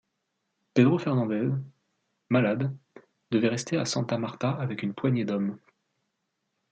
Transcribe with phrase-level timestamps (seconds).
[0.73, 1.53] Pedro Fernandez,
[2.31, 2.75] malade,
[3.29, 5.59] devait rester à Santa Marta avec une poignée d’hommes.